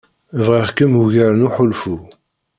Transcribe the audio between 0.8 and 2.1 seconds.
ugar n uḥulfu.